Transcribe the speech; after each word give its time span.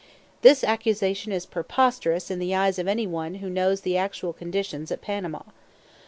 This 0.41 0.63
accusation 0.63 1.31
is 1.31 1.45
preposterous 1.45 2.31
in 2.31 2.39
the 2.39 2.55
eyes 2.55 2.79
of 2.79 2.87
any 2.87 3.05
one 3.05 3.35
who 3.35 3.51
knows 3.51 3.81
the 3.81 3.97
actual 3.97 4.33
conditions 4.33 4.91
at 4.91 4.99
Panama. 4.99 5.43